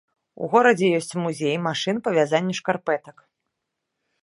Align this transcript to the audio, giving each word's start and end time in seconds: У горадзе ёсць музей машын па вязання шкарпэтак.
У 0.45 0.47
горадзе 0.53 0.87
ёсць 0.99 1.17
музей 1.25 1.53
машын 1.67 1.95
па 2.07 2.15
вязання 2.17 2.57
шкарпэтак. 2.63 3.17